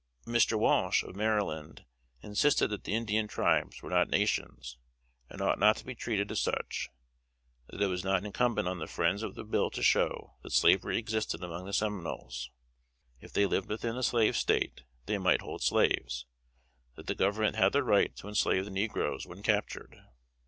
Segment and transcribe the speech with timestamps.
[0.25, 0.57] Mr.
[0.57, 1.85] Walsh, of Maryland,
[2.23, 4.79] insisted that the Indian tribes were not nations,
[5.29, 6.89] and ought not to be treated as such;
[7.69, 10.97] that it was not incumbent on the friends of the bill to show that slavery
[10.97, 12.49] existed among the Seminoles;
[13.19, 16.25] if they lived within a slave State, they might hold slaves;
[16.95, 20.01] that the Government had the right to enslave the negroes when captured.